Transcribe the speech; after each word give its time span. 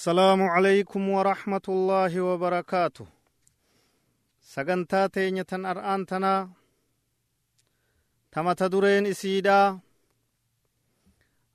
السلام 0.00 0.42
عليكم 0.42 1.08
ورحمة 1.08 1.66
الله 1.68 2.20
وبركاته. 2.20 3.06
سجنتا 4.40 5.06
تينية 5.06 5.52
أرآنتنا 5.52 6.48
تما 8.32 8.52
تدرين 8.52 9.06
إسيدا 9.06 9.78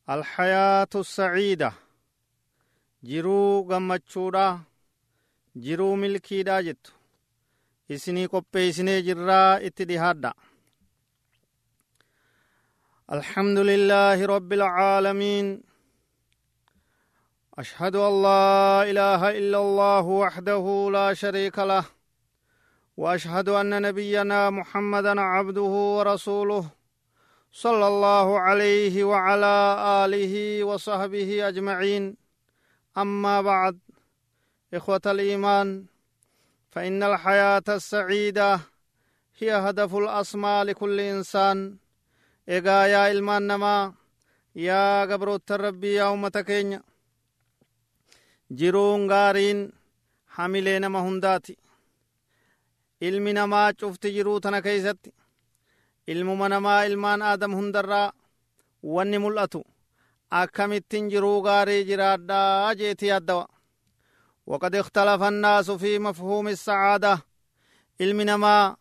الحياة 0.10 0.94
السعيدة 0.96 1.74
jiruu 3.04 3.64
gammachuudha 3.66 4.60
jiruu 5.58 5.96
milkiidha 5.98 6.62
jettu 6.64 6.94
isinii 7.90 8.28
qopheeysinee 8.28 9.02
jirraa 9.02 9.60
itti 9.60 9.86
dhihaadha 9.90 10.34
الحمد 13.12 13.58
لله 13.58 14.26
رب 14.26 14.54
العالمين 14.54 15.75
أشهد 17.60 17.96
أن 17.96 18.22
لا 18.22 18.84
إله 18.84 19.30
إلا 19.32 19.58
الله 19.58 20.06
وحده 20.06 20.90
لا 20.92 21.14
شريك 21.14 21.60
له 21.60 21.86
وأشهد 22.98 23.50
أن 23.50 23.82
نبينا 23.82 24.50
محمدا 24.50 25.22
عبده 25.22 25.74
ورسوله 25.98 26.66
صلى 27.52 27.88
الله 27.88 28.40
عليه 28.40 29.04
وعلى 29.04 29.56
آله 30.04 30.64
وصحبه 30.64 31.48
أجمعين. 31.48 32.18
أما 32.98 33.42
بعد 33.42 33.80
إخوة 34.74 35.02
الإيمان 35.06 35.86
فإن 36.72 37.04
الحياة 37.04 37.64
السعيدة 37.70 38.60
هي 39.40 39.52
هدف 39.52 39.96
الأسمى 39.96 40.64
لكل 40.66 41.00
إنسان. 41.00 41.78
إيغا 42.50 42.86
يا 42.86 43.12
إلمان 43.12 43.48
نما 43.48 43.94
يا 44.56 45.06
قبر 45.06 45.36
التربي 45.36 45.94
يا 45.94 46.14
أمة 46.14 46.44
كينيا 46.48 46.95
jiruun 48.54 49.08
gaariin 49.08 49.72
hamilee 50.26 50.80
nama 50.80 51.02
hundaati 51.02 51.58
ilmi 53.02 53.34
namaa 53.34 53.74
cufti 53.74 54.12
jiruu 54.12 54.40
tana 54.40 54.62
keeysatti 54.62 55.14
ilmuma 56.08 56.50
namaa 56.50 56.84
ilmaan 56.86 57.22
aadam 57.22 57.54
hundarraa 57.56 58.14
wanni 58.84 59.18
mul'atu 59.20 59.66
akkamittin 60.42 61.10
jiruu 61.10 61.42
gaarii 61.42 61.84
jiraadhaa 61.90 62.76
jeeti 62.76 63.08
yaaddawa 63.08 63.48
وقد 64.48 64.76
اختلف 64.76 65.22
الناس 65.24 65.72
في 65.72 66.00
مفهوم 66.00 66.48
السعادة 66.48 67.22
المنما 68.02 68.76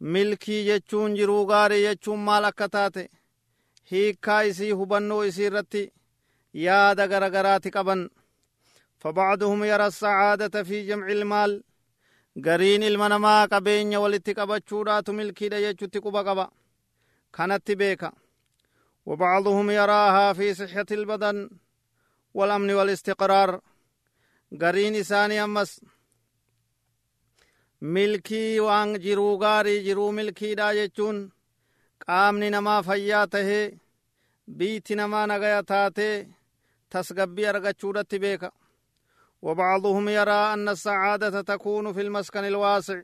ملكي 0.00 0.58
جتشون 0.68 1.14
جرو 1.14 1.44
غاري 1.50 1.78
جتشون 1.94 2.18
مال 2.18 2.44
أكتاتي 2.44 3.08
هيكا 3.88 4.48
إسي 4.50 4.72
هبنو 4.72 5.22
إسي 5.22 5.48
رتي 5.48 5.92
يادا 6.54 7.04
غرغراتي 7.06 7.70
قبن 7.70 8.10
فبعضهم 8.98 9.64
يرى 9.64 9.86
السعادة 9.86 10.62
في 10.62 10.86
جمع 10.86 11.08
المال. 11.08 11.62
قرين 12.44 12.82
المنما 12.82 13.44
قبين 13.44 13.96
ولتقبتشورات 13.96 15.10
ملكي 15.10 15.48
دجتشت 15.48 15.96
قبا 16.04 16.20
قبا 16.28 16.50
كانت 17.32 17.70
بيكا. 17.70 18.12
وبعضهم 19.06 19.70
يراها 19.70 20.32
في 20.32 20.54
صحة 20.54 20.86
البدن 20.90 21.50
والأمن 22.34 22.70
والاستقرار. 22.70 23.60
قرين 24.60 24.94
إساني 24.94 25.44
أمس. 25.44 25.80
milkii 27.80 28.60
waan 28.60 28.90
jiruu 29.04 29.38
gaarii 29.38 29.82
jiruu 29.86 30.12
milkiidha 30.12 30.74
jechuun 30.74 31.18
qaamni 32.06 32.48
namaa 32.50 32.82
fayyaa 32.82 33.26
tahee 33.26 33.78
biitti 34.58 34.94
namaa 35.00 35.26
nagaya 35.26 35.62
taatee 35.62 36.28
tasgabbii 36.92 37.46
argachuudhatti 37.52 38.18
beeka 38.18 38.48
وبعضهم 39.42 40.08
يرى 40.08 40.52
أن 40.54 40.68
السعادة 40.68 41.40
تكون 41.40 41.92
في 41.92 42.00
المسكن 42.00 42.44
الواسع 42.44 43.02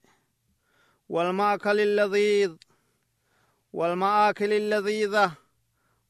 والمأكل 1.09 1.81
اللذيذ 1.81 2.53
والمآكل 3.73 4.53
اللذيذة 4.53 5.33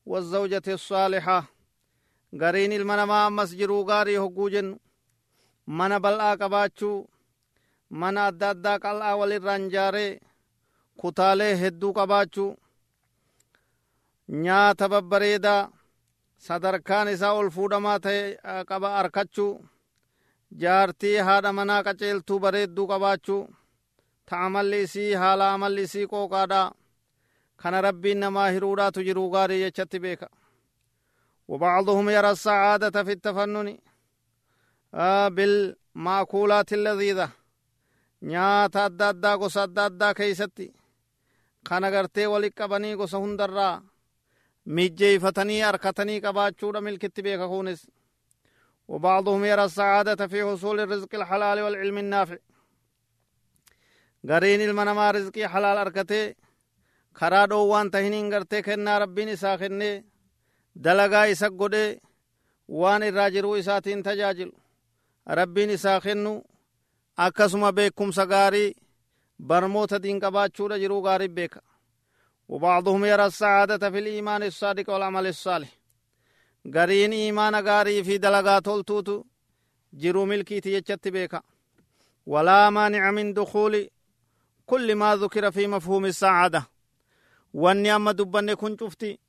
والزوجة 0.06 0.62
الصالحة. 0.68 1.44
قرين 2.40 2.72
المنما 2.72 3.28
مسجرو 3.28 3.82
غاري 3.82 4.18
هقوجن. 4.18 4.78
من 5.66 5.98
بلآ 5.98 6.34
قباتشو 6.34 7.04
من 7.90 8.18
أدى 8.18 8.50
أدى 8.50 8.68
قلعا 8.68 9.14
وللرنجاري 9.14 10.20
kutaalee 10.96 11.56
hedduu 11.56 11.92
qabaachuu 11.92 12.56
nyaata 14.28 14.88
babbareedaa 14.88 15.70
sadarkaan 16.46 17.08
isaa 17.08 17.32
ol 17.32 17.50
fuudhamaa 17.50 17.98
ta'e 18.00 18.22
qaba 18.68 18.88
jaartii 20.60 21.16
haadha 21.28 21.52
manaa 21.58 21.82
qaceeltuu 21.86 22.38
bareedduu 22.44 22.86
qabaachuu 22.92 23.42
ta 24.28 24.34
amalli 24.46 24.78
isii 24.86 25.12
haala 25.22 25.44
amalli 25.54 25.82
isii 25.88 26.06
qooqaadha 26.12 26.60
kana 27.62 27.80
rabbiin 27.86 28.18
namaa 28.20 28.48
hiruudhaatu 28.54 29.00
jiruu 29.06 29.30
gaarii 29.34 29.60
jechatti 29.64 29.98
beeka 30.00 30.28
وبعضهم 31.48 32.08
يرى 32.16 32.30
السعادة 32.30 32.96
في 33.04 33.12
التفنن 33.12 33.78
آه 34.94 35.28
بالمأكولات 35.28 36.72
اللذيذة 36.72 37.28
nyaata 38.22 38.84
adda 38.84 39.08
addaa 39.12 39.36
gosa 39.42 39.62
adda 39.66 39.82
addaa 39.84 40.14
keeysatti 40.18 40.66
kana 41.68 41.90
gartee 41.90 42.26
walit 42.32 42.54
qabanii 42.60 42.94
gosa 43.00 43.18
hundarraa 43.18 43.82
mijjeeyfatanii 44.66 45.60
harkatanii 45.60 46.20
qabaachuudha 46.20 46.80
milkitti 46.80 47.22
beeka 47.22 47.48
kunis 47.48 47.80
وبعضهم 48.88 49.44
يرى 49.44 49.64
السعادة 49.64 50.26
في 50.26 50.38
حصول 50.44 50.80
الرزق 50.80 51.14
الحلال 51.14 51.60
والعلم 51.60 51.98
النافع 51.98 52.36
غرين 54.28 54.60
المنما 54.60 55.10
رزقي 55.10 55.48
حلال 55.48 55.78
أركته 55.78 56.34
karaa 57.20 57.46
dhoowwaan 57.50 57.90
tahiniin 57.90 58.30
gartee 58.30 58.62
kennaa 58.62 58.98
rabbiin 58.98 59.28
isaa 59.28 59.58
kennee 59.58 60.04
dalagaa 60.84 61.24
isa 61.32 61.48
godhee 61.50 61.98
waan 62.80 63.02
irraa 63.02 63.30
jiruu 63.34 63.54
isaatiin 63.56 64.02
tajaajilu 64.02 64.52
rabbiin 65.38 65.70
isaa 65.70 66.00
kennu 66.00 66.32
akkasuma 67.16 67.72
beekumsa 67.72 68.26
gaarii 68.26 68.72
barmoota 69.48 70.02
diin 70.02 70.20
qabaachuudha 70.20 70.78
jiruu 70.82 71.02
gaarii 71.02 71.28
beeka 71.28 71.60
وبعضهم 72.48 73.04
يرى 73.04 73.26
السعادة 73.26 73.90
في 73.90 73.98
الإيمان 73.98 74.42
الصادق 74.42 74.90
والعمل 74.92 75.26
الصالح 75.26 75.68
gariin 76.70 77.12
iimaana 77.12 77.62
gaarii 77.62 78.04
fi 78.04 78.18
dalagaa 78.18 78.60
toltuutu 78.60 79.26
jiruu 80.00 80.26
milkiiti 80.26 80.70
jechatti 80.70 81.10
beeka 81.10 81.42
walaa 82.26 82.70
maanica 82.70 83.12
min 83.12 83.34
dukuuli 83.34 83.90
kulli 84.66 84.94
maa 84.94 85.16
dhukira 85.16 85.52
fi 85.52 85.66
mafhuumi 85.66 86.12
saacada 86.12 86.62
wanni 87.54 87.90
amma 87.90 88.12
dubbanne 88.18 88.56
kun 88.56 88.76
cufti 88.76 89.20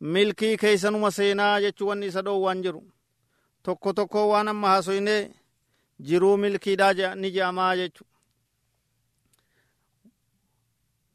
milkii 0.00 0.56
keeysanuma 0.56 1.10
seenaa 1.10 1.60
jechu 1.60 1.86
wanni 1.88 2.06
isa 2.06 2.22
dhoowwan 2.22 2.62
jiru 2.62 2.82
tokko 3.62 3.92
tokko 3.92 4.28
waan 4.28 4.48
amma 4.48 4.68
hasoyne 4.68 5.16
jiruu 6.00 6.36
milkiidha 6.36 7.14
ni 7.14 7.30
je'amaa 7.30 7.76
jechu 7.76 8.04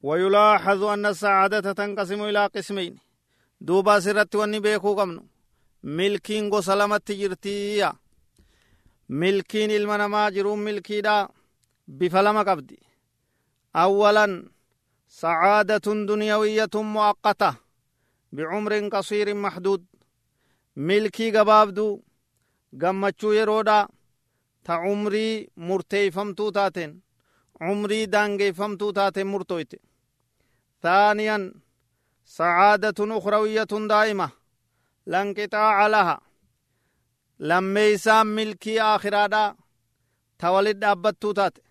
ويلاحظ 0.04 0.84
أن 0.84 1.06
السعادة 1.06 1.72
تنقسم 1.74 2.24
إلى 2.24 2.46
قسمين 2.46 2.98
دوبا 3.62 4.00
سرت 4.00 4.36
وني 4.36 4.60
بيكو 4.60 4.96
قمنو 4.96 5.24
milkiin 5.86 6.50
gosa 6.50 6.76
lamatti 6.78 7.16
jirtiya 7.20 7.94
milkiin 9.10 9.72
ilma 9.72 9.98
namaa 9.98 10.32
jiruun 10.32 10.60
milkiidha 10.60 11.30
bifa 12.00 12.22
lama 12.24 12.44
qabdi 12.46 12.78
awwalan 13.74 14.34
sacaadatun 15.20 16.08
dunyawiyyatun 16.08 16.86
mu'aqqata 16.96 17.50
bicumrin 18.36 18.90
qasiirin 18.94 19.38
maxduud 19.46 19.84
milkii 20.76 21.32
gabaabdu 21.32 21.86
gammachuu 22.82 23.34
yeroodha 23.38 23.78
ta 24.66 24.74
cumrii 24.84 25.48
murteeyfamtuu 25.68 26.52
taateen 26.52 26.92
cumrii 27.60 28.06
daangeeffamtuu 28.14 28.94
taateen 28.94 29.28
murtoyte 29.28 29.78
ثانيا 30.86 31.54
سعادة 32.26 33.00
أخروية 33.18 33.64
دائمة 33.94 34.30
لا 35.06 35.22
انقطاع 35.22 35.88
لها 35.88 36.22
lammeeysaan 37.50 38.28
milkii 38.28 38.80
aakhiraadha 38.80 39.56
ta 40.40 40.52
walit 40.54 40.78
dhaabbattuu 40.82 41.34
taate 41.34 41.62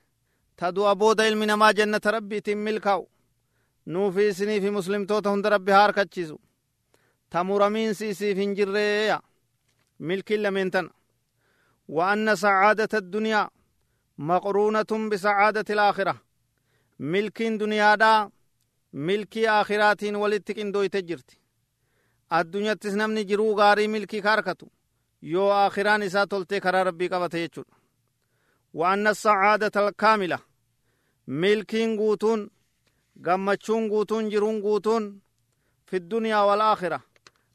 ta 0.57 0.67
du'a 0.77 0.95
booda 0.97 1.27
ilmi 1.29 1.47
namaa 1.47 1.73
jannata 1.79 2.11
rabbiitiin 2.17 2.59
milkaa'u 2.67 3.05
nuufi 3.87 4.29
isinii 4.29 4.61
fi 4.61 4.71
muslimtoota 4.71 5.31
hunda 5.31 5.49
rabbi 5.55 5.73
haa 5.73 5.83
harkachiisu 5.87 6.37
ta 7.31 7.45
muramiinsi 7.45 8.09
isiif 8.13 8.37
hin 8.39 8.55
jirreeya 8.57 9.19
milkiin 9.99 10.43
lameen 10.43 10.71
tana 10.71 10.91
wa 11.97 12.11
anna 12.13 12.37
sacaadata 12.37 12.97
addunyaa 13.03 13.51
maqruunatun 14.17 15.09
bisacaadati 15.11 15.73
alaakhira 15.73 16.15
milkiin 16.99 17.59
duniyaadhaa 17.61 18.31
milkii 18.93 19.47
aakhiraatiin 19.57 20.17
walitti 20.23 20.55
qindooyte 20.59 21.03
jirti 21.09 21.35
addunyattis 22.31 22.95
namni 22.95 23.25
jiruu 23.25 23.55
gaarii 23.55 23.89
milkii 23.89 24.23
ka 24.23 24.31
harkatu 24.31 24.71
yoo 25.23 25.51
aakhiraan 25.51 26.03
isaa 26.03 26.27
toltee 26.27 26.61
karaa 26.61 26.85
rabbii 26.85 27.09
qabate 27.09 27.39
jechuudha. 27.39 27.85
وأن 28.75 29.07
السعادة 29.07 29.89
الكاملة 29.89 30.39
ملكين 31.29 31.99
قوتون 31.99 32.51
قمتشون 33.27 33.91
قوتون 33.91 34.29
جرون 34.29 34.63
قوتون 34.63 35.21
في 35.87 35.97
الدنيا 35.97 36.37
والآخرة 36.39 37.01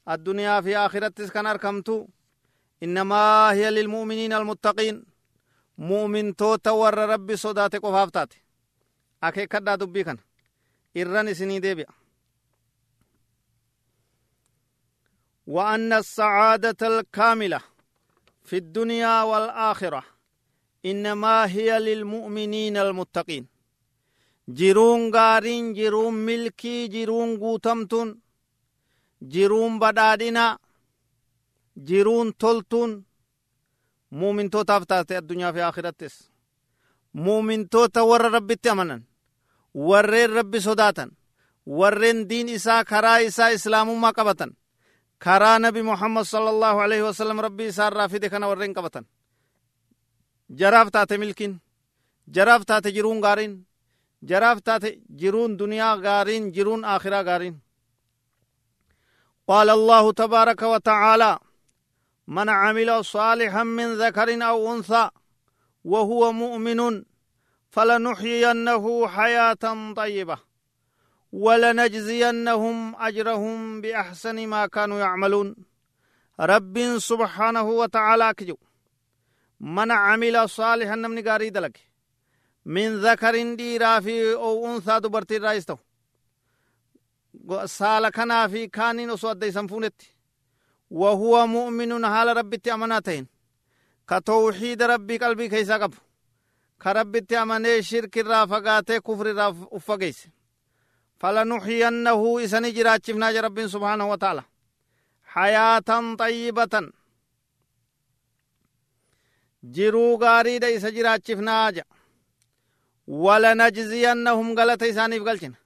الدنيا 0.08 0.60
في 0.60 0.76
آخرة 0.76 1.08
تسكن 1.08 1.46
أركمتو 1.46 2.06
إنما 2.82 3.52
هي 3.52 3.70
للمؤمنين 3.70 4.32
المتقين 4.32 5.04
مؤمن 5.78 6.36
توتا 6.36 6.70
ور 6.70 6.94
ربي 6.94 7.36
صداتي 7.36 7.78
قفافتات 7.78 8.32
أكي 9.22 9.46
كدا 9.46 9.74
دبي 9.74 10.04
كان 10.04 10.18
إرن 10.96 11.34
سني 11.34 11.60
وأن 15.50 15.92
السعادة 15.92 16.80
الكاملة 16.88 17.60
في 18.44 18.56
الدنيا 18.56 19.22
والآخرة 19.22 20.02
إنما 20.86 21.46
هي 21.46 21.78
للمؤمنين 21.78 22.76
المتقين. 22.76 23.46
جيرون 24.48 25.14
غارين 25.14 25.72
جيرون 25.72 26.14
ملكي 26.14 26.86
جيرون 26.86 27.38
قوتمتون 27.38 28.20
جيرون 29.22 29.78
بدادنا 29.78 30.58
جيرون 31.78 32.36
تلتون 32.36 33.04
مؤمن 34.12 34.50
توتا 34.50 34.78
فتاتي 34.80 35.18
الدنيا 35.18 35.52
في 35.52 35.62
آخرتس 35.62 36.30
مؤمن 37.14 37.68
توتا 37.68 38.00
ور 38.00 38.32
ربي 38.32 38.56
تأمنا 38.56 39.02
ورين 39.74 40.30
ربي 40.30 40.60
صداتا 40.60 41.10
ورين 41.66 42.26
دين 42.26 42.48
إسا 42.48 42.82
كرا 42.82 43.26
إسا 43.26 43.54
نبي 45.26 45.82
محمد 45.82 46.24
صلى 46.24 46.50
الله 46.50 46.80
عليه 46.82 47.02
وسلم 47.08 47.40
ربي 47.40 47.68
إسا 47.68 47.88
رافد 47.88 48.26
كان 48.26 48.44
ورين 48.44 48.72
قبتا 48.72 49.04
jaraaf 50.50 50.90
taate 50.90 51.18
milkin 51.18 51.60
jaraaf 52.34 52.64
taate 52.66 52.90
jiruun 52.96 53.20
gaariin 53.22 53.52
jaraaf 54.30 54.58
taate 54.66 54.98
jiruun 55.20 55.58
duniyaa 55.58 55.96
gaariin 56.06 56.52
jiruun 56.52 56.84
akhiraa 56.84 57.24
gaariin 57.24 57.56
قال 59.50 59.70
الله 59.70 60.12
تبارك 60.12 60.62
وتعالى 60.62 61.38
من 62.26 62.48
عمل 62.48 63.04
صالحا 63.04 63.62
من 63.62 63.98
ذكر 63.98 64.42
أو 64.48 64.74
انثى 64.74 65.10
وهو 65.84 66.32
مؤمن 66.32 67.04
فلنحيينه 67.70 69.06
حياه 69.08 69.92
طيبه 69.96 70.38
ولنجزينهم 71.32 72.96
أجرهم 72.96 73.80
بأحسن 73.80 74.46
ما 74.46 74.66
كانوا 74.66 75.00
يعملون. 75.00 75.56
رب 76.40 76.98
سبحانه 76.98 77.62
وتعالى 77.62 78.34
كجو. 78.36 78.56
من 79.60 79.90
عمل 79.90 80.48
صالحا 80.48 80.94
نمني 80.94 81.22
غاري 81.22 81.50
دلك 81.50 81.78
من 82.64 83.00
ذكر 83.00 83.54
ديرا 83.54 84.00
في 84.00 84.34
أو 84.34 84.66
انثى 84.66 85.00
دبرتي 85.00 85.36
رايستو 85.36 85.76
سال 87.64 88.08
كنا 88.08 88.48
في 88.48 88.66
كانين 88.66 89.10
ادي 89.24 89.52
سنفونت 89.52 90.02
وهو 90.90 91.46
مؤمن 91.46 92.06
حال 92.06 92.36
ربي 92.36 92.60
اماناتين 92.74 93.26
كتوحيد 94.08 94.82
ربي 94.82 95.16
قلبي 95.18 95.48
كيسا 95.48 95.76
قب 95.76 95.94
كربي 96.82 97.26
امانه 97.32 97.80
شرك 97.80 98.16
را 98.18 98.46
فقاته 98.46 98.98
كفر 98.98 99.26
را 99.34 99.56
فلنحيينه 101.20 102.44
اسني 102.44 102.70
جراچفنا 102.70 103.40
رب 103.40 103.66
سبحانه 103.66 104.06
وتعالى 104.10 104.42
حياة 105.24 105.90
طيبة 106.18 106.92
jiraachifnaa 110.96 111.70
ja 111.76 111.84
walanajziyannahum 113.06 114.54
galata 114.54 114.86
isaaniif 114.86 115.22
galchina 115.22 115.56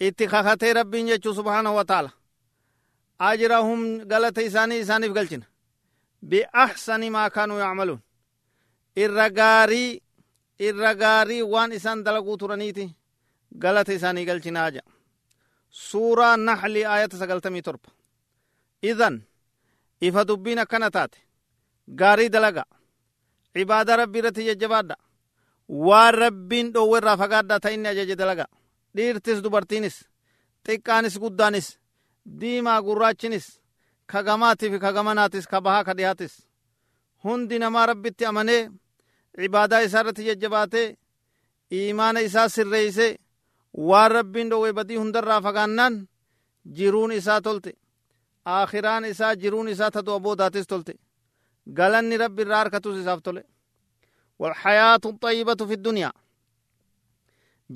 itti 0.00 0.26
kakatee 0.26 0.72
rabbiin 0.72 1.06
jechuu 1.06 1.34
subhaanahu 1.34 1.76
wa 1.76 1.84
taala 1.84 2.10
ajrahum 3.18 3.80
galata 4.12 4.42
isaanii 4.42 4.80
isaaniif 4.84 5.12
galchina 5.12 5.46
biaxsani 6.30 7.10
maa 7.10 7.30
kaanuu 7.30 7.58
yacmaluun 7.58 8.00
irra 9.04 9.30
gaarii 9.38 10.02
irra 10.58 10.94
gaarii 10.94 11.42
waan 11.52 11.72
isaan 11.72 12.04
dalaguu 12.04 12.36
turaniiti 12.36 12.90
galata 13.58 13.92
isaanii 13.92 14.24
galchinaa 14.24 14.70
ja 14.70 14.82
suuraa 15.70 16.36
naxli 16.36 16.84
aayata 16.84 17.16
sagaltamii 17.18 17.62
torba 17.62 17.88
idan 18.82 19.22
ifa 20.00 20.24
dubbiin 20.28 20.58
akkana 20.58 20.90
taate 20.90 21.18
gaarii 22.00 22.28
dalaga 22.32 22.64
cibaada 23.54 23.96
rabbii 23.96 24.18
irratti 24.22 24.44
jajjabaadha 24.48 24.96
waan 25.68 26.14
rabbiin 26.14 26.72
dhoowwe 26.74 26.98
irraa 26.98 27.16
fagaadha 27.16 27.60
ta 27.60 27.68
inni 27.70 27.88
ajaje 27.88 28.16
dalaga 28.16 28.46
dhiirtis 28.96 29.42
dubartiinis 29.44 29.96
xiqqaanis 30.66 31.18
guddaanis 31.22 31.68
diimaa 32.40 32.80
gurraachinis 32.86 33.46
ka 34.10 34.22
gamaatiif 34.22 34.80
ka 34.80 34.90
gamanaatis 34.92 35.46
ka 35.46 35.60
bahaa 35.60 35.84
ka 35.84 35.94
dhihaatis 35.98 36.34
hundi 37.24 37.58
namaa 37.58 37.86
rabbitti 37.86 38.24
amanee 38.30 38.62
cibaadaa 39.40 39.80
isaa 39.86 40.00
irratti 40.02 40.24
jajjabaatee 40.28 40.86
iimaana 41.78 42.20
isaa 42.20 42.48
sirreeyse 42.48 43.06
waan 43.74 44.10
rabbiin 44.12 44.48
dhowweebatii 44.50 44.96
hundarraa 44.96 45.40
fagaannaan 45.42 46.08
jiruun 46.76 47.12
isaa 47.12 47.40
tolte. 47.40 47.72
Aakhiraan 48.44 49.04
isaa 49.04 49.34
jiruun 49.36 49.68
isaa 49.68 49.90
tatu 49.90 50.12
abbootaattis 50.12 50.66
tolte. 50.66 50.94
Galanni 51.76 52.16
rabbi 52.18 52.42
irraa 52.42 52.58
harkatus 52.58 52.96
isaaf 52.98 53.22
tole. 53.22 53.42
Walxayaatu 54.38 55.08
xayyibatu 55.22 55.66
fi 55.68 55.76
duniyaa 55.84 56.12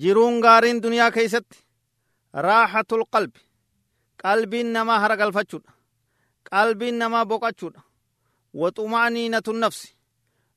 jiruun 0.01 0.41
gaariin 0.41 0.83
duniyaa 0.83 1.11
keeysatti. 1.11 1.59
Raaxatul 2.35 3.05
qalbi. 3.13 3.41
Qalbiin 4.23 4.73
namaa 4.73 4.99
hara 5.01 5.17
galfachuudha 5.17 5.73
qalbiin 6.51 6.99
namaa 6.99 7.25
boqachuudha. 7.31 7.81
Waxumaaniinatu 8.55 9.53
nafsi. 9.53 9.89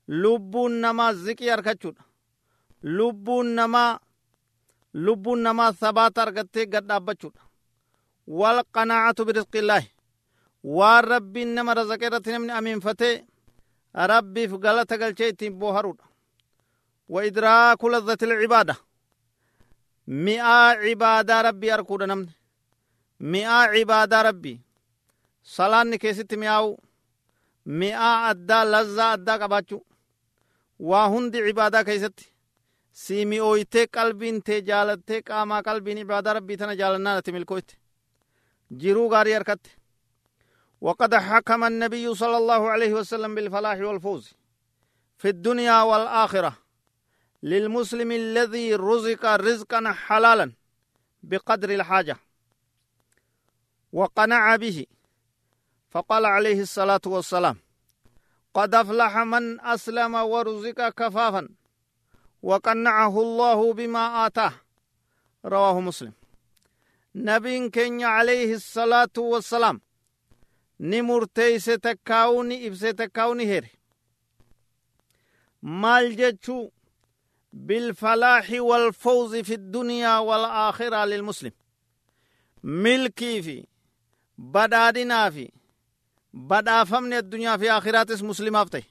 Lubbuun 0.07 0.71
namaa 0.81 1.13
ziqii 1.13 1.49
harkachuudha. 1.49 2.03
Lubbuun 2.83 3.47
namaa 3.55 3.99
lubbuun 4.93 5.39
namaa 5.43 5.73
sabaata 5.73 6.21
argattee 6.21 6.65
gad 6.65 6.85
dhaabbachuudha. 6.87 7.41
Wal 8.27 8.63
qanaacatu 8.71 9.25
birisqillaahi. 9.25 9.87
Waan 10.63 11.03
rabbiin 11.03 11.53
nama 11.55 11.73
razaqe 11.73 12.05
irratti 12.05 12.31
namni 12.31 12.51
amiinfatee 12.51 13.25
rabbiif 13.93 14.51
galata 14.59 14.97
galchee 14.97 15.29
ittiin 15.29 15.53
booharuudha. 15.59 16.05
Wa 17.09 17.25
idraaku 17.25 17.89
lazzatil 17.89 18.33
cibaada. 18.41 18.75
Mi'aa 20.07 20.75
cibaadaa 20.81 21.41
rabbii 21.41 21.71
arkuudha 21.71 22.07
namni. 22.07 22.31
Mi'aa 23.19 23.67
cibaadaa 23.73 24.23
rabbii. 24.23 24.57
Salaanni 25.43 25.97
keessatti 25.99 26.37
mi'aawu. 26.37 26.77
Mi'aa 27.65 28.27
addaa 28.29 28.63
lazzaa 28.71 29.11
addaa 29.11 29.37
qabaachuu. 29.39 29.85
Waa 30.79 31.07
hundi 31.09 31.37
cibaadaa 31.47 31.83
keessatti. 31.83 32.25
Sii 32.91 33.25
mi'ooytee 33.25 33.87
qalbiin 33.87 34.41
tee 34.43 34.61
jaalattee 34.61 35.21
qaamaa 35.21 35.61
qalbiin 35.63 35.97
cibaadaa 35.97 36.33
rabbii 36.33 36.57
tana 36.57 36.73
jaalannaan 36.75 37.17
ati 37.17 37.31
milkooyte 37.31 37.75
jiruu 38.79 39.09
gaarii 39.09 39.33
harkatte 39.33 39.69
وقد 40.81 41.15
حكم 41.15 41.63
النبي 41.63 42.15
صلى 42.15 42.37
الله 42.37 42.69
عليه 42.69 42.93
وسلم 42.93 43.35
بالفلاح 43.35 43.77
والفوز 43.79 44.33
في 45.17 45.29
الدنيا 45.29 45.81
والآخرة 45.81 46.53
للمسلم 47.43 48.11
الذي 48.11 48.75
رزق 48.75 49.25
رزقا 49.25 49.91
حلالا 49.91 50.51
بقدر 51.23 51.69
الحاجة 51.69 52.17
وقنع 53.93 54.55
به 54.55 54.85
فقال 55.91 56.25
عليه 56.25 56.61
الصلاة 56.61 57.01
والسلام 57.05 57.57
قد 58.53 58.75
أفلح 58.75 59.17
من 59.17 59.59
أسلم 59.61 60.15
ورزق 60.15 60.89
كفافا 60.89 61.49
وقنعه 62.43 63.21
الله 63.21 63.73
بما 63.73 64.25
آتاه. 64.25 64.53
رواه 65.45 65.79
مسلم. 65.79 66.13
نبي 67.15 67.69
كني 67.69 68.05
عليه 68.05 68.53
الصلاة 68.53 69.15
والسلام. 69.17 69.81
نمرتي 70.79 71.59
ستكاوني 71.59 72.67
إبستكاوني 72.67 73.45
هير. 73.45 73.65
مالجتش 75.63 76.51
بالفلاح 77.53 78.47
والفوز 78.51 79.35
في 79.35 79.53
الدنيا 79.53 80.17
والآخرة 80.17 81.05
للمسلم. 81.05 81.51
ملكي 82.63 83.41
في 83.41 83.65
بدادنا 84.37 85.29
في 85.29 85.51
بدافمني 86.33 87.17
الدنيا 87.17 87.57
في 87.57 87.71
آخرات 87.71 88.11
اسم 88.11 88.27
مسلم 88.27 88.55
أفتي. 88.55 88.83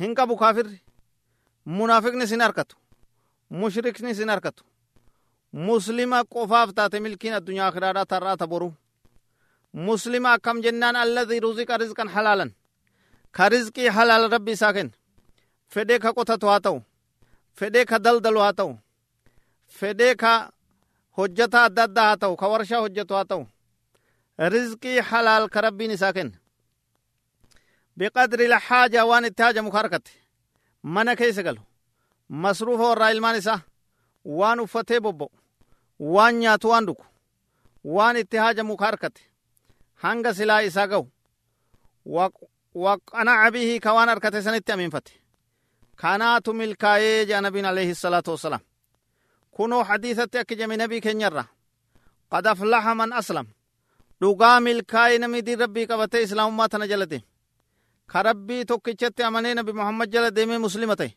هنك 0.00 0.20
أبو 0.20 0.36
كافر 0.36 0.70
munaafiqni 1.64 2.26
sin 2.26 2.40
harkatu 2.40 2.76
mushrikni 3.50 4.14
sin 4.14 4.28
harkatu 4.28 4.64
muslima 5.52 6.24
qofaaf 6.24 6.72
taate 6.74 7.00
milkiin 7.00 7.34
addunyaa 7.34 7.68
akhiraadhaa 7.68 8.06
tarraa 8.06 8.36
ta 8.36 8.46
boruu 8.46 8.72
muslima 9.72 10.32
akkam 10.32 10.62
jennaan 10.62 10.96
alladhii 10.96 11.40
ruziqa 11.40 11.78
rizqan 11.78 12.08
halaalan 12.08 12.50
ka 13.36 13.48
rizqii 13.48 13.88
halaal 13.96 14.30
rabbi 14.30 14.52
isaa 14.52 14.72
kenna 14.72 14.92
fedhee 15.74 15.98
ka 15.98 16.12
qotatu 16.12 16.46
haa 16.46 16.60
ta'u 16.60 16.82
fedhee 17.58 17.84
ka 17.84 17.98
daldalu 18.04 18.40
haa 18.40 18.52
ta'u 18.52 18.72
fedhee 19.78 20.14
ka 20.16 20.32
hojjata 21.18 21.64
adda 21.64 21.82
addaa 21.84 22.06
haa 22.08 22.16
ta'u 22.16 22.36
ka 22.36 22.46
warshaa 22.52 22.80
hojjetu 22.84 23.14
haa 23.14 23.24
ta'u 23.24 23.46
rizqii 24.38 25.00
halaal 25.10 25.48
ka 25.48 25.60
rabbiin 25.60 25.90
isaa 25.90 26.12
kenna 26.12 26.36
biqadri 27.96 28.48
lxaaja 28.48 29.04
waan 29.06 29.24
itti 29.24 29.42
haajamu 29.42 29.70
ka 29.70 29.78
harkate 29.78 30.12
mana 30.82 31.16
keessa 31.16 31.42
galu 31.42 31.60
masruufa 32.28 32.84
warraa 32.88 33.10
ilmaan 33.14 33.36
isaa 33.38 33.60
waan 34.24 34.60
uffatee 34.60 35.00
bobba'u 35.00 35.30
waan 36.14 36.34
nyaatu 36.40 36.68
waan 36.72 36.86
dhugu 36.86 37.04
waan 37.84 38.16
itti 38.16 38.36
haajamu 38.36 38.76
ka 38.76 38.84
harkate 38.86 39.22
hanga 40.02 40.34
silaa 40.34 40.60
isaa 40.68 40.86
ga'u 40.92 41.04
waqanaca 42.74 43.50
bihi 43.54 43.80
ka 43.80 43.90
waan 43.94 44.08
harkate 44.08 44.42
sanitti 44.42 44.72
aminfate 44.72 45.12
kanaatu 45.96 46.52
milkaayee 46.54 47.26
jea 47.26 47.40
nabiin 47.40 47.66
alayhi 47.66 47.94
salaatu 47.94 48.30
wasalaam 48.34 48.60
kunoo 49.56 49.82
hadiisatti 49.84 50.38
akka 50.38 50.54
jame 50.60 50.76
nabii 50.76 51.00
keenyarra 51.00 51.44
qad 52.32 52.46
aflaxa 52.46 52.94
man 52.94 53.12
aslam 53.12 53.46
dhugaa 54.20 54.60
milkaa'ee 54.60 55.18
namni 55.18 55.42
diin 55.46 55.58
rabbii 55.60 55.86
qabatee 55.90 56.22
islaamummaa 56.26 56.68
tana 56.68 56.86
jala 56.90 57.06
deeme 58.10 58.12
ka 58.12 58.22
rabbii 58.22 58.64
tokkichatti 58.64 59.22
amanee 59.22 59.54
nabi 59.54 59.72
muhammad 59.72 60.12
jala 60.12 60.30
deemee 60.30 60.58
muslima 60.58 60.96
ta'e 60.96 61.14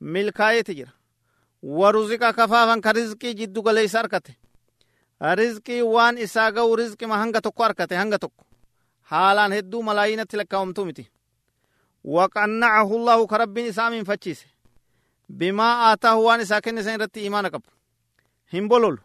milkaayeeti 0.00 0.74
jira 0.74 0.92
waruziqa 1.62 2.32
kafaafan 2.32 2.80
ka 2.80 2.92
rizqii 2.92 3.34
jiddu 3.34 3.62
galeeysa 3.62 3.98
harkate 3.98 4.32
rizqii 5.34 5.82
waan 5.82 6.18
isaa 6.18 6.50
ga'u 6.52 6.76
rizqima 6.76 7.16
hanga 7.18 7.40
tokko 7.40 7.62
harkate 7.62 7.96
hanga 7.96 8.18
tokko 8.18 8.44
haalaan 9.10 9.52
hedduu 9.52 9.82
malaayinatti 9.82 10.36
lakkaawamtuu 10.36 10.84
miti 10.84 11.10
waqannacahu 12.04 12.98
llahu 13.06 13.26
ka 13.26 13.38
rabbiin 13.38 13.66
isaa 13.66 13.90
minfachiise 13.90 14.46
bimaa 15.32 15.90
aataahu 15.90 16.24
waan 16.26 16.40
isaa 16.40 16.60
kenne 16.60 16.82
san 16.82 16.94
irratti 16.94 17.26
imaana 17.26 17.50
qabu 17.50 17.68
hin 18.52 18.68
bololu 18.68 18.98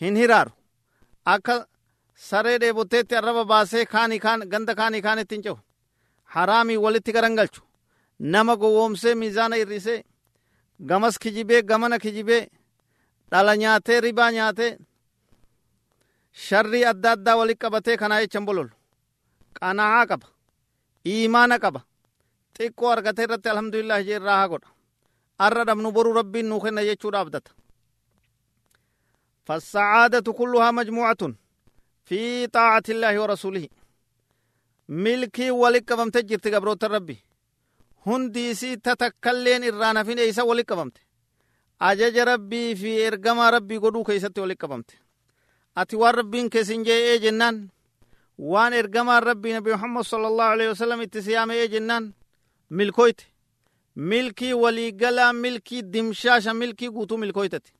hin 0.00 0.16
hiraaru 0.16 0.50
akka 1.24 1.66
saree 2.14 2.58
dheebotteetti 2.60 3.16
arraba 3.16 3.44
baasee 3.44 3.84
kaanii 3.86 4.18
kaan 4.18 4.48
ganda 4.48 4.74
kaanii 4.74 5.02
kaanitti 5.02 5.34
hin 5.34 5.42
cehu 5.42 5.58
haraamii 6.35 6.77
walitti 6.85 7.11
garangalchu 7.17 7.61
nama 8.19 8.55
gowwoomsee 8.61 9.15
miizaana 9.15 9.57
irrisee 9.63 10.03
gamas 10.89 11.15
kijibee 11.19 11.61
gamana 11.61 11.99
kijibee 11.99 12.43
dhala 13.31 13.53
nyaatee 13.61 13.99
ribaa 14.01 14.31
nyaatee 14.31 14.71
sharrii 16.45 16.85
adda 16.91 17.11
addaa 17.11 17.35
walit 17.39 17.59
qabatee 17.63 17.97
kanaa 18.01 18.21
jechan 18.23 18.45
bololu 18.45 18.73
qana'aa 19.59 20.05
qaba 20.11 20.27
iimaana 21.13 21.55
qaba 21.63 21.81
xiqqoo 22.55 22.89
argate 22.95 23.21
irratti 23.25 23.49
alhamdulillah 23.53 23.99
jee 24.07 24.15
irraa 24.19 24.37
haa 24.39 24.49
godha 24.53 24.69
arra 25.45 25.63
dhabnu 25.69 25.91
boru 25.95 26.13
rabbiin 26.19 26.47
nuu 26.49 26.59
kenna 26.63 26.81
jechuudha 26.89 27.19
abdata 27.25 27.51
فالسعادة 29.49 30.33
كلها 30.33 30.71
مجموعة 30.71 31.21
في 32.05 32.47
طاعة 32.47 32.83
الله 32.89 33.21
ورسوله 33.21 33.67
ملكي 34.88 35.50
ولك 35.50 35.94
فمت 35.94 36.16
جرت 36.18 36.48
قبروت 36.48 36.84
ربي 36.84 37.18
هندي 38.06 38.54
سي 38.54 38.76
تتكلين 38.76 39.64
إرانا 39.64 40.02
فين 40.04 40.18
إيسا 40.18 40.42
ولك 40.42 40.74
فمت 40.74 40.98
أجج 41.82 42.18
ربي 42.18 42.74
في 42.76 43.06
إرقما 43.06 43.50
ربي 43.50 43.76
قدو 43.76 44.02
كيست 44.04 44.38
ولك 44.38 44.66
فمت 44.66 44.90
أتي 45.76 45.96
وربين 45.96 46.48
كيسن 46.48 46.82
جي 46.82 47.18
جنان 47.18 47.68
وان 48.38 48.72
إرقما 48.72 49.18
ربي 49.18 49.52
نبي 49.56 49.72
محمد 49.74 50.04
صلى 50.04 50.26
الله 50.28 50.44
عليه 50.44 50.70
وسلم 50.70 51.00
اتسيام 51.00 51.50
إيه 51.50 51.66
جنان 51.66 52.12
ملكويت 52.70 53.20
ملكي 53.96 54.54
ولي 54.54 54.90
قلا 54.90 55.32
ملكي 55.32 55.80
دمشاشا 55.80 56.50
ملكي 56.50 56.88
قوتو 56.88 57.16
ملكويتتي 57.16 57.72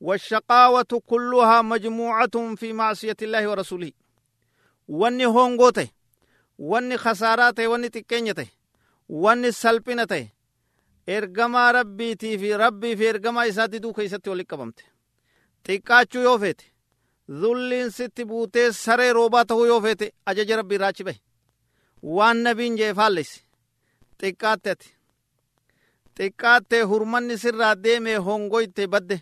والشقاوة 0.00 1.02
كلها 1.06 1.62
مجموعة 1.62 2.54
في 2.56 2.72
معصية 2.72 3.16
الله 3.22 3.48
ورسوله 3.50 3.92
wanni 6.70 6.96
khasaaraa 7.04 7.52
ta'e 7.56 7.66
wanni 7.72 7.88
xiqqeenya 7.94 8.34
ta'e 8.38 8.48
wanni 9.24 9.52
salphina 9.62 10.06
ta'e 10.12 10.24
ergamaa 11.16 11.72
rabbiitii 11.78 12.38
fi 12.42 12.48
rabbii 12.64 12.96
fi 12.96 13.04
ergamaa 13.12 13.46
isaa 13.52 13.68
diduu 13.72 13.92
keessatti 13.96 14.30
walitti 14.30 14.50
qabamte 14.52 14.82
xiqqaachuu 15.66 16.22
yoo 16.28 16.38
feete 16.44 16.64
zulliin 17.40 17.90
sitti 17.96 18.24
buutee 18.30 18.68
saree 18.72 19.12
roobaa 19.18 19.44
ta'uu 19.44 19.66
yoo 19.70 19.80
feete 19.86 20.06
ajaja 20.32 20.56
rabbii 20.60 20.78
raachi 20.84 21.04
bahe 21.08 21.18
waan 22.16 22.38
nabiin 22.46 22.76
jee 22.80 22.92
faalleysi 23.00 23.38
xiqqaatte 24.20 24.70
ati 24.76 24.88
xiqqaatte 26.18 26.78
hurmanni 26.92 27.38
sirraa 27.42 27.74
deemee 27.84 28.16
hongoyte 28.26 28.86
badde 28.94 29.16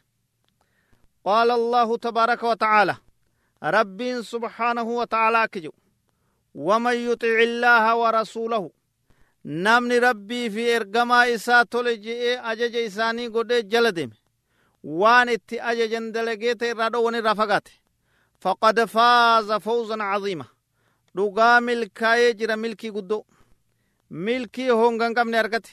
qaala 1.25 1.54
allahu 1.61 1.99
tabaaraka 2.07 2.47
wa 2.49 2.57
ta'aala 2.57 2.95
rabbiin 3.76 4.23
subhaanahu 4.30 4.97
wa 5.00 5.07
ta'aalaa 5.07 5.42
akki 5.49 5.61
jedhu 5.64 5.76
ومن 6.58 6.94
يطع 7.10 7.36
الله 7.50 7.96
ورسوله 7.96 8.72
نمني 9.46 9.98
ربي 10.00 10.50
في 10.50 10.75
ارغما 10.77 11.34
إسا 11.36 11.63
تولجئ 11.63 12.39
أجج 12.51 12.75
إساني 12.75 13.27
قد 13.27 13.70
جلدم 13.70 14.10
وان 14.84 15.30
اتي 15.30 15.62
أججن 15.62 16.12
دلقيت 16.12 16.63
رادو 16.63 17.06
وني 17.08 17.20
رفقات 17.20 17.68
فقد 18.39 18.86
فاز 18.86 19.51
فوزا 19.51 20.03
عظيما 20.03 20.46
dhugaa 21.18 21.62
milkaa'ee 21.62 22.34
jira 22.39 22.56
milkii 22.58 22.92
guddoo 22.96 23.25
milkii 24.10 24.70
hongan 24.80 25.13
qabne 25.18 25.38
argate 25.39 25.70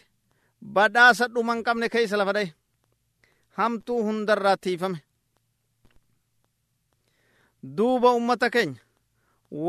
badhaasa 0.75 1.29
dhuman 1.35 1.63
qabne 1.67 1.89
keeysa 1.95 2.17
lafa 2.21 2.33
dhaye 2.37 2.51
hamtuu 3.59 4.03
hundarraa 4.07 4.57
tiifame 4.57 4.99
duuba 7.77 8.11
ummata 8.19 8.51
keenya 8.51 8.81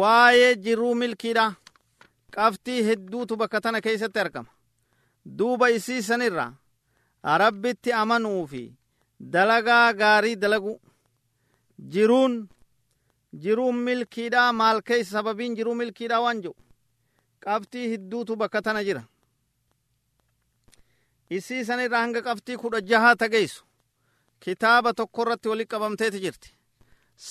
waa'ee 0.01 0.55
jiruu 0.65 0.95
milkiidha 0.95 1.47
qabxii 2.37 2.83
hedduutu 2.89 3.37
bakka 3.37 3.61
tana 3.61 3.81
keessatti 3.81 4.19
argama 4.21 4.51
duuba 5.39 5.69
isii 5.71 6.03
sanirraa 6.03 6.53
rabbitti 7.43 7.93
amanuu 7.93 8.47
fi 8.47 8.63
dalagaa 9.33 9.93
gaarii 10.01 10.37
dalagu 10.37 10.81
jiruun 11.95 12.35
jiruun 13.45 13.77
milkiidha 13.89 14.53
maal 14.53 14.83
keessa 14.83 15.13
sababiin 15.19 15.57
jiruu 15.57 15.75
milkiidha 15.75 16.21
waan 16.25 16.43
jedhu 16.43 16.57
qabxii 17.47 17.89
hedduutu 17.93 18.37
bakka 18.37 18.63
tana 18.63 18.85
jira 18.85 19.03
isii 21.31 21.65
sanirraa 21.65 22.01
hanga 22.05 22.23
qabxii 22.23 22.57
kudha 22.63 22.81
jahaa 22.91 23.17
tageessu 23.17 23.65
kitaaba 24.41 24.93
tokko 24.95 25.23
irratti 25.23 25.49
walitti 25.49 25.73
qabamteeti 25.75 26.21
jirti 26.25 26.56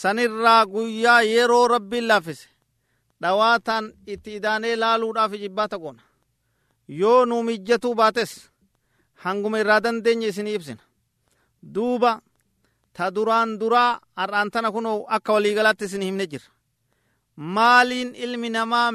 sanirraa 0.01 0.63
guyyaa 0.67 1.23
yeroo 1.23 1.69
rabbiin 1.75 2.07
laaffise 2.11 2.49
dhawaataan 3.23 3.85
itti 4.13 4.31
idaanee 4.39 4.77
laaluudhaaf 4.83 5.33
jibbaata 5.43 5.77
goona 5.83 6.03
yoo 7.01 7.25
nu 7.29 7.43
mijjatuu 7.49 7.95
baates 8.01 8.33
hanguma 9.25 9.59
irraa 9.63 9.81
dandeenye 9.85 10.27
isinii 10.33 10.55
ibsina 10.59 10.83
duuba 11.75 12.13
ta 12.97 13.05
duraan 13.15 13.59
duraa 13.61 14.01
har'aan 14.17 14.49
tana 14.51 14.69
kunoo 14.75 14.99
akka 15.17 15.33
waliigalaatti 15.37 15.85
isin 15.89 16.03
himne 16.09 16.27
jira 16.33 16.49
maaliin 17.57 18.15
ilmi 18.25 18.49
namaa 18.51 18.89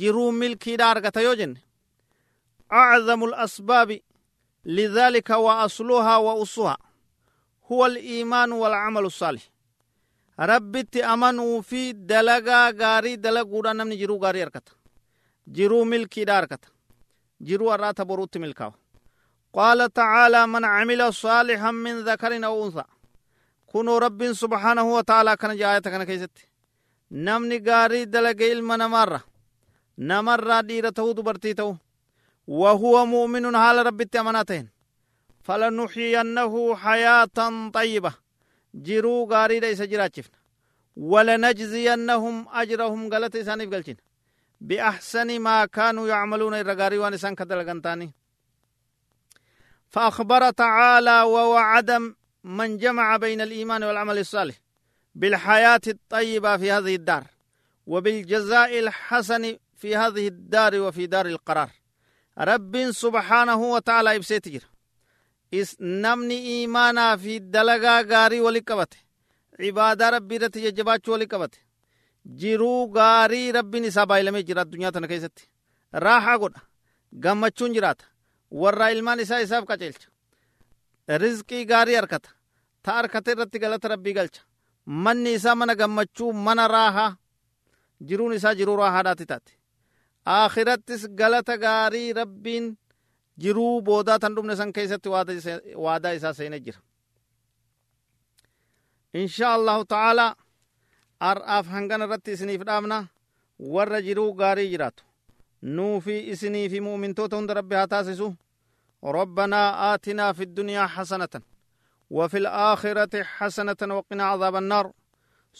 jiruu 0.00 0.32
milkiidha 0.32 0.90
argata 0.90 1.20
yoo 1.28 1.34
jenne 1.42 1.60
أعظم 2.72 3.24
الأسباب 3.24 4.00
لذلك 4.64 5.30
وأصلها 5.30 6.16
وأصها 6.16 6.76
هو 7.72 7.86
الإيمان 7.86 8.52
والعمل 8.52 9.04
الصالح 9.04 9.42
rabbitti 10.37 11.03
amanuu 11.03 11.61
fi 11.61 11.93
dalagaa 11.93 12.73
gaarii 12.73 13.17
dalaguudha 13.17 13.73
namni 13.73 13.97
jiruu 13.97 14.19
gaarii 14.19 14.41
argata 14.41 14.71
jiruu 15.51 15.85
milkiidha 15.85 16.37
argata 16.37 16.67
jiruu 17.43 17.69
har'aata 17.69 18.05
boruutti 18.05 18.39
milkaawa 18.39 18.73
qaala 19.55 19.89
tacaalaa 19.89 20.47
man 20.47 20.63
camila 20.63 21.11
saalixan 21.11 21.75
min 21.75 22.05
dakarin 22.05 22.43
aw 22.43 22.61
unsa 22.61 22.85
kunoo 23.65 23.99
rabbiin 23.99 24.35
subhaanahu 24.35 24.93
wa 24.93 25.03
akkana 25.31 25.55
jaayata 25.55 25.91
kana 25.91 26.05
keessatti 26.05 26.47
namni 27.09 27.59
gaarii 27.59 28.05
dalage 28.05 28.51
ilma 28.51 28.77
namaarra 28.77 29.19
namarraa 29.97 30.61
dhiira 30.67 30.91
ta'uu 30.91 31.15
dubartii 31.15 31.55
ta'u 31.55 31.77
mu'minun 32.47 33.55
haala 33.55 33.83
rabbitti 33.83 34.17
amanaa 34.17 34.45
ta'en 34.45 34.69
falanuxyiyannahu 35.43 36.75
hayaatan 36.75 37.71
xayyiba 37.71 38.11
jiruu 38.85 39.25
gaariidha 39.25 39.69
isa 39.69 39.87
jiraachifna 39.87 40.37
walanajziyannahum 40.95 42.45
ajrahum 42.51 43.09
galata 43.09 43.39
isaaniif 43.39 43.69
galchina 43.69 44.01
yacmaluuna 46.07 46.59
irra 46.59 46.75
gaarii 46.75 46.97
waan 46.97 47.13
isaan 47.13 47.35
ka 47.35 47.45
dalagan 47.45 47.81
taanii 47.81 48.13
فأخبر 49.89 50.49
تعالى 50.49 51.21
ووعد 51.21 52.13
من 52.43 52.77
جمع 52.77 53.17
بين 53.17 53.41
الإيمان 53.41 53.83
والعمل 53.83 54.17
الصالح 54.17 54.55
بالحياة 55.15 55.81
الطيبة 55.87 56.57
في 56.57 56.71
هذه 56.71 56.95
الدار 56.95 57.23
وبالجزاء 57.87 58.79
الحسن 58.79 59.57
في 59.75 59.95
هذه 59.95 60.27
الدار 60.27 60.79
وفي 60.79 61.07
دار 61.07 61.25
القرار 61.25 61.69
رب 62.37 62.91
سبحانه 62.91 63.55
وتعالى 63.55 64.15
إبسيت 65.53 65.55
جرا 65.55 65.61
إس 65.61 65.77
نمني 65.81 66.37
إيمانا 66.47 67.17
في 67.17 67.39
دلقا 67.39 68.01
غاري 68.01 68.41
ولقبته 68.41 68.97
عبادة 69.59 70.09
ربي 70.09 70.37
رتي 70.37 70.71
ججبات 70.71 71.09
ولقبته 71.09 71.57
jiruu 72.39 72.87
gaarii 72.91 73.51
rabbiin 73.51 73.83
isaa 73.83 74.05
baay'ilamee 74.05 74.43
jira 74.43 74.61
addunyaa 74.61 74.91
tana 74.91 75.07
keessatti 75.07 75.43
raahaa 75.93 76.37
godha 76.37 76.61
gammachuun 77.23 77.73
jiraata 77.73 78.05
warraa 78.61 78.89
ilmaan 78.95 79.19
isaa 79.19 79.39
isaaf 79.45 79.65
qaceelcha 79.69 80.07
rizqii 81.23 81.65
gaarii 81.65 81.95
harkata 81.95 82.29
ta 82.83 82.91
harkata 82.97 83.31
irratti 83.31 83.59
galata 83.59 83.87
rabbii 83.93 84.13
galcha 84.17 84.41
manni 85.05 85.33
isaa 85.37 85.55
mana 85.55 85.75
gammachuu 85.75 86.33
mana 86.33 86.67
raahaa 86.67 87.15
jiruun 88.09 88.33
isaa 88.39 88.53
jiruu 88.59 88.75
raahaadhaati 88.81 89.25
taate 89.31 89.53
akhirattis 90.25 91.07
galata 91.21 91.57
gaarii 91.57 92.13
rabbiin 92.19 92.65
jiruu 93.41 93.81
boodaa 93.87 94.19
tan 94.21 94.35
dhumne 94.35 94.55
san 94.59 94.73
keessatti 94.75 95.09
waadaa 95.85 96.11
isaa 96.17 96.33
seene 96.39 96.59
jira 96.65 96.79
insha 99.21 99.47
allahu 99.57 99.83
ta'aalaa 99.93 100.31
ar'aaf 101.29 101.65
hangana 101.75 102.05
irratti 102.07 102.31
isiniif 102.35 102.61
dhaabna 102.69 102.97
warra 103.75 103.99
jiruu 104.07 104.31
gaarii 104.41 104.69
jiraatu 104.73 105.03
nuu 105.75 105.95
fi 106.05 106.15
isinii 106.33 106.67
fi 106.73 106.79
mu'mintoota 106.87 107.35
hunda 107.39 107.53
rabbi 107.59 107.75
haa 107.79 107.87
taasisu 107.95 108.29
ربنا 109.03 109.93
آتنا 109.93 110.33
في 110.33 110.43
الدنيا 110.43 110.83
حسنة 110.95 111.33
وفي 112.17 112.37
الآخرة 112.43 113.23
حسنة 113.23 113.81
وقنا 113.97 114.23
عذاب 114.31 114.55
النار 114.55 114.85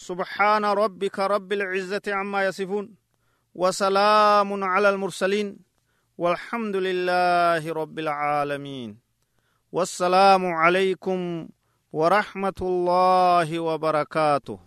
سبحان 0.08 0.66
ربك 0.66 1.18
رب 1.34 1.50
العزة 1.58 2.02
عما 2.08 2.40
يصفون 2.48 2.86
وسلام 3.56 4.50
على 4.64 4.90
المرسلين 4.90 5.48
والحمد 6.18 6.76
لله 6.76 7.74
رب 7.74 8.00
العالمين. 8.00 8.98
والسلام 9.72 10.46
عليكم 10.46 11.50
ورحمة 11.94 12.60
الله 12.62 13.60
وبركاته. 13.60 14.67